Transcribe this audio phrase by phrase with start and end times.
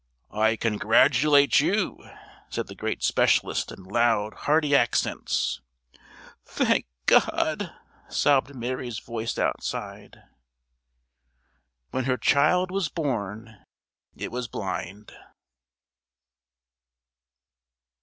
[0.33, 1.99] "I congratulate you,"
[2.49, 5.61] said the great specialist in loud, hearty accents.
[6.43, 7.71] "Thank God!"
[8.09, 10.23] sobbed Mary's voice outside.
[11.91, 13.63] When her child was born
[14.15, 15.11] it was blind.